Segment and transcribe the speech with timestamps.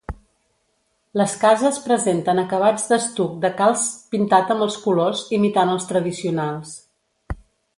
[1.21, 3.83] Les cases presenten acabats d'estuc de calç
[4.15, 6.75] pintat amb els colors imitant els tradicionals.